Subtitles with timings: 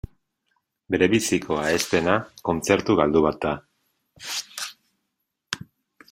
[0.93, 2.15] Berebizikoa ez dena
[2.49, 3.51] kontzertu galdu bat da.